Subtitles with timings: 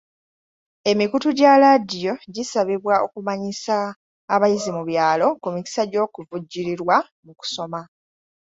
[0.91, 3.75] Emikutu gya laadiyo gisabibwa okumanyisa
[4.33, 7.81] abayizi mu byalo ku mikisa gy'okuvujjirirwa mu kusoma.